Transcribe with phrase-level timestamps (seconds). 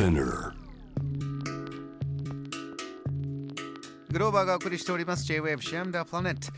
[0.00, 0.54] Spinner.
[4.10, 5.26] グローバーがお送りしております。
[5.26, 6.48] J-Wave シアムダプラネット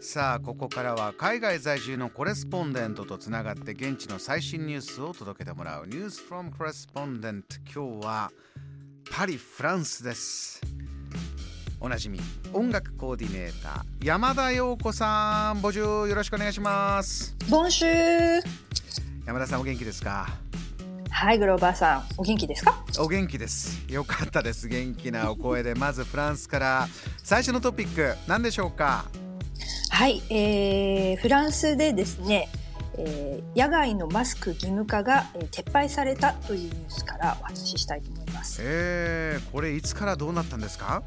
[0.00, 5.86] さあここからは海外在住のコレスポンデントとつながって現地の最新ニュースを届けてもらう。
[5.86, 8.30] ニュースフロムコレスポンデント今日は
[9.10, 10.62] パリフランスです。
[11.78, 12.18] おなじみ
[12.54, 15.60] 音楽コーディネーター山田陽子さん。
[15.60, 17.36] ボジューよろしくお願いします。
[17.50, 18.42] ボンシュー
[19.26, 20.26] 山田さんお元気ですか？
[21.18, 22.84] はいグローバーさんお元気ですか？
[22.98, 23.90] お元気です。
[23.90, 24.68] よかったです。
[24.68, 26.88] 元気なお声でまずフランスから
[27.22, 29.06] 最初のトピック何でしょうか？
[29.88, 32.50] はい、えー、フランスでですね、
[32.98, 38.60] えー、野外のマスク義務化が、えー、撤廃されたというニュースからお話ししたいと思います。
[38.62, 41.02] えー、これいつからどうなったんですか？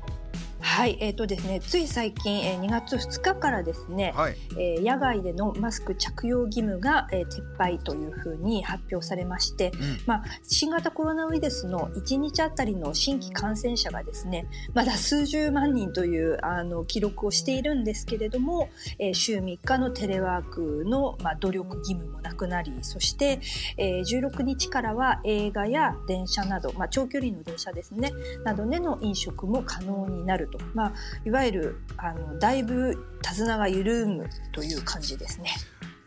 [0.62, 23.40] はい、えーとですね、つい最近、えー、2月2日からですね、はい、えー、野外でのマスク着用義務が、えー、撤廃というふうに発表されまして、うん、まあ、新型コロナウイルスの1日あたりの新規感染者がですねまだ数十万人というあの記録をしているんですけれども、えー、週3日のテレワークの、まあ、努力義務もなくなりそして、
[23.77, 28.12] えー、16日からは映画や電車など、まあ、長距離の電車ですね
[28.43, 30.94] などでの飲食も可能になると、まあ、
[31.26, 35.52] いわゆるあのだいぶ手綱が緩むという感じですね。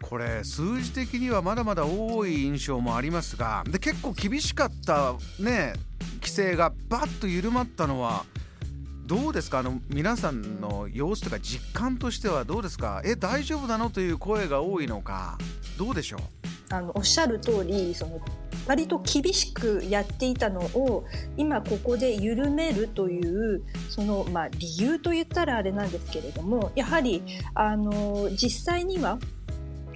[0.00, 5.74] これ数字的にはまだまだ多い印象もありますがで結構厳しかったね
[6.20, 8.24] 規制がバッと緩まったのは
[9.06, 9.60] どうですか？
[9.60, 13.02] あの皆さんの様子とか実感としてはどうですか？
[13.04, 13.90] え大丈夫なの？
[13.90, 15.38] という声が多いのか
[15.78, 16.20] どうでしょう？
[16.72, 18.20] あのおっしゃる通りその
[18.66, 21.04] 割と厳しくやっていたのを
[21.36, 27.22] 今ここで緩めるというその、まあ、理由と言ったらあれなんですけれどもやはり
[27.54, 29.18] あの実際には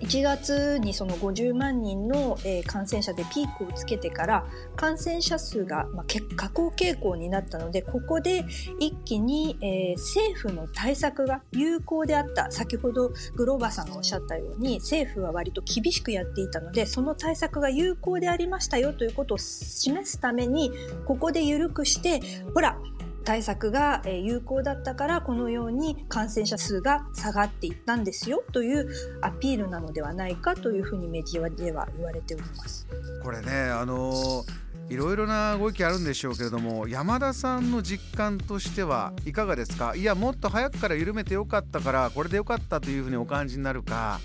[0.01, 8.45] 1月にその50万人の、感染者でピークをつけてから感染者数が、下降傾向になったのでここで
[8.79, 9.57] 一気に、
[9.97, 20.71] 政府の対策が有効であった先ほどグローバーさんがおっしゃったように政府は割と厳しくやっていたのでその対策が有効でありましたよということを示すために
[21.07, 22.21] ここで緩くして
[22.55, 22.79] ほら
[23.27, 28.89] 対策が有効だったからこのように感染者数が下がっていったんですよという
[29.21, 32.87] アピールなのではないかというふうにメディアでは言われております。
[33.23, 34.45] これねあの
[34.89, 39.97] いろいろなご意見あるんでしょうけれども山田さんの実感としてはいかがですか？
[39.97, 44.21] いやもっと早くから緩めてよかったからこれでよかったというふうにお感じになるか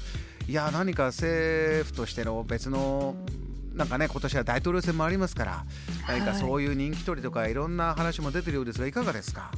[0.48, 3.16] いや何か政府としての別の
[3.74, 5.66] なんかね今年は大統領選もありますから
[6.08, 9.52] 何かそういう人気取りとかいろんな話も出てるようですがいかがですか？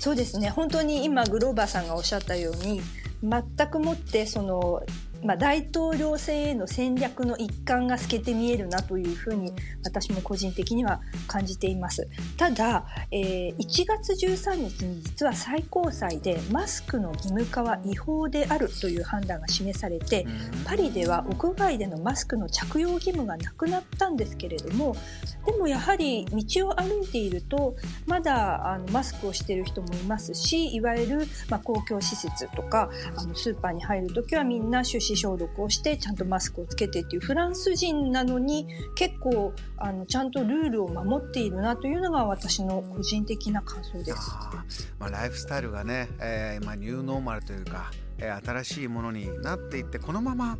[0.00, 0.50] そうですね。
[0.50, 2.82] 本当に今グローバーさんがおっしゃったように
[3.22, 4.82] 全くもってその
[5.24, 9.52] まあ、大統領選への戦略の一環が透けて見えるなというふうに
[9.84, 12.08] 私も個人的には感じています。
[12.36, 20.26] ただ、えー、1月13日に実は最高裁でマスクの義務化は違法であるという判断が示されて
[20.64, 24.96] パリでは屋外でのマスクの着用義務がなくなったんですけれども
[25.44, 44.92] でもやはり道を歩いているとまだあのマスクをしている人もいますしいわゆる、まあ、公共施設とかあのスーパーに入る時はみんな手指消毒をしてちゃんとマスクをつけてっていうフランス人なのに結構あのちゃんとルールを守っているなというのが私の個人的な感想です。
[44.98, 50.58] まあ、ライフスタイルがね、えーまあ、ニューノーマルというか、えー、新しいものになっていってこのまま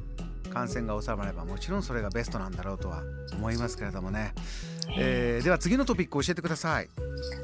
[0.52, 3.02] 感染が収まればもちろんそれがベストなんだろうとは
[3.34, 4.34] 思いますけれどもね、
[4.96, 6.88] えー、では次のトピックを教えてください。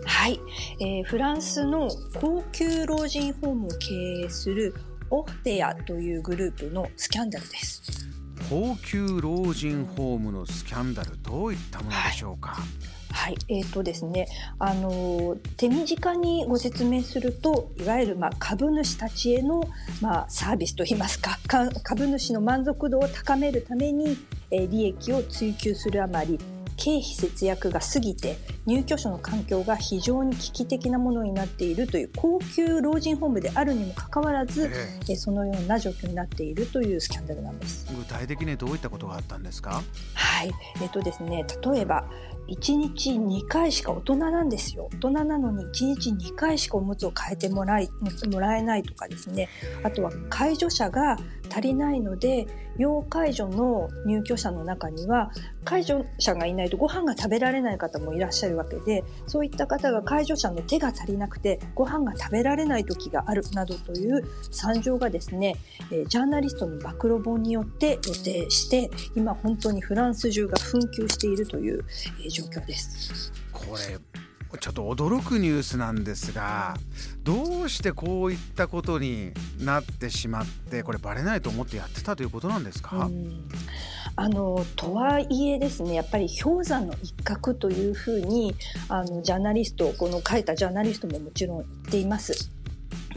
[0.04, 0.40] はい、
[0.80, 1.88] えー、フランスの
[2.20, 3.94] 高級老人ホームを経
[4.26, 4.74] 営する
[5.10, 8.08] オフェアというグループのスキャンダルです。
[8.48, 12.98] 高級老人ホームのスキャンダルどういったものでしょうか、はい。
[13.10, 14.26] はい、えーとですね、
[14.58, 19.68] あの手短にご説明するといわゆる、まあ、株主たちへの、
[20.00, 21.38] まあ、サービスといいますか
[21.82, 24.16] 株主の満足度を高めるために、
[24.50, 26.38] えー、利益を追求するあまり
[26.76, 28.36] 経費節約が過ぎて
[28.68, 34.70] 入居者の環境が非常に危機的なものになっているという高級老人ホームであるにもかかわらず、
[35.08, 37.86] えー、そのような状況になっているというスキャンダルなんです。
[37.96, 39.82] 具体的にどういったことがあったんですか？
[40.12, 40.50] はい。
[40.82, 42.04] えっ、ー、とですね例えば
[42.48, 44.90] 1日2回しか大人なんですよ。
[44.96, 47.88] 大人なのに1日2回しかおむつを変えてもらい
[48.30, 49.48] もらえないとかですね。
[49.82, 51.16] あとは介助者が
[51.50, 55.30] 足りないので要介助の入居者の中には
[55.64, 65.56] 介助者がいないとご飯が食べられない方もいらっしゃるわけでそういった方が介助者の手が足りなくてご飯が食べられない時があるなどという惨状がですね
[66.08, 71.84] ジャーナリストの暴露本によって予定して今本当にフランス中が紛糾しているという
[72.30, 73.32] 状況です。
[73.52, 73.98] これ
[74.60, 76.74] ちょっと驚くニュースなんですが
[77.22, 83.10] どうしてこういったことになってしまってこれバレないと思ってやってたということなんですか？
[84.20, 88.52] あのとはいえですねやっぱり氷山の一角というふうに
[88.88, 92.50] あのジャーナリストこの書いたジャーナリストももちろん言っています。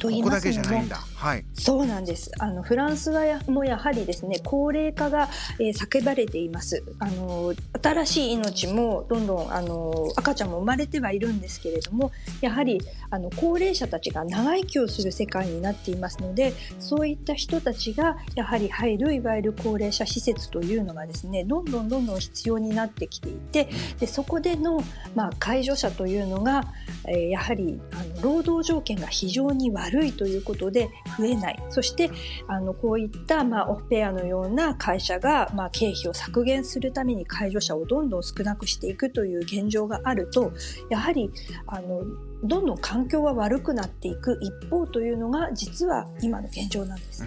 [0.02, 0.84] と言いますのも、
[1.16, 2.32] はい、そうなんです。
[2.40, 6.84] あのフランスはやもやはりですね高齢化が、えー、叫ばれています。
[6.98, 12.12] あの新しい命もどんどんあの赤ちゃんも生まれてはいるんですけれども
[12.42, 12.82] やはり
[13.12, 23.70] あの高齢者たちが長生きをする世界になっていますのでそういった人たちがやはり入るいわゆる高齢者施設というのがですねどんどんどんどん必要になってきていて
[24.00, 24.84] でそこでの、
[25.14, 26.64] まあ、介助者というのが、
[27.08, 32.10] えー、やはりあの労働条件が非常に悪いということで増えないそして
[32.48, 40.52] あのこういった、まあ、オフペアのような会社が、まあ、経費を削減するために介助者をどんどん少なくしていくという現状があると
[40.90, 41.32] やはり
[41.68, 42.04] あの
[42.44, 47.26] どんどん環境は悪くなっていく一方というのが実は今の現状なんです。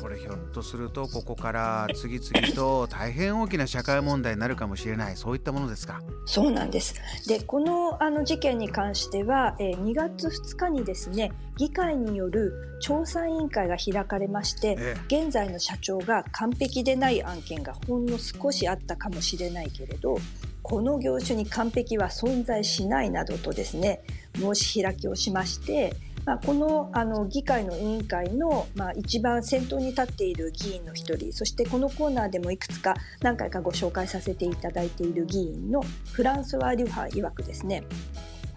[0.00, 5.16] これひょっとするとここから次々と大変大きな社会問題になるかもしれない。
[5.16, 6.00] そういったものですか？
[6.26, 6.94] そうなんです。
[7.28, 20.18] でこのあの事件に関しては、えー、2月2日にですね議会による調査委員会が開かれまして、ええ、現在の社長が完璧でない案件がほんの少しあったかもしれないけれど
[20.62, 24.02] この業種に完璧は存在しないなどとですね
[24.36, 25.94] 申し開きをしまして
[26.26, 35.82] まあ、このあの議会の委員会の、まあ、一番先頭に立っている議員の一人そしてこのコーナーでもいくつか何回かご紹介させていただいている議員の
[36.12, 37.84] フランスワ・デュハ曰くですね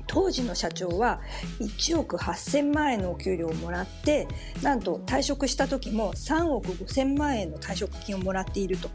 [0.08, 1.22] 当時の社長は
[1.60, 4.28] 1億8000万円のお給料をもらって
[4.64, 8.90] なんと退職した時も3億5000万円の退職金をもらっていると。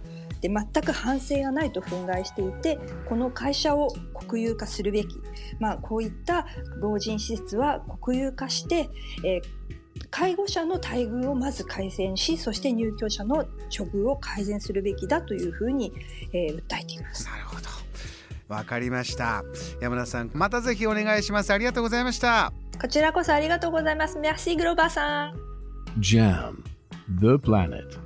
[0.44, 3.88] で全く反省がないと憤慨していてこの会社を
[4.28, 5.18] 国有化するべき、
[5.58, 6.46] まあ、こういった
[6.82, 8.90] 老人施設は国有化して、
[9.24, 9.74] えー
[10.10, 13.44] 介護者の待遇をまず改善しそして入居者の
[13.76, 15.92] 処遇を改善するべきだというふうに、
[16.32, 17.26] えー、訴えています。
[17.26, 17.62] なるほど。
[18.48, 19.44] わかりました。
[19.80, 21.52] 山田さんまたぜひお願いします。
[21.52, 22.52] ありがとうございました。
[22.80, 24.18] こちらこそありがとうございます。
[24.18, 25.34] Merci グローバーさん。
[26.00, 26.62] JAM
[27.20, 28.03] The Planet